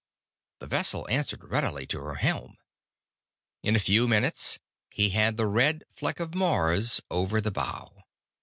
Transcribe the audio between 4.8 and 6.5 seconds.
he had the red fleck of